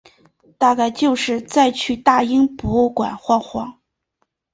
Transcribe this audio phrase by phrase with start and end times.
[0.57, 3.79] 大概就是再去大英博物馆晃晃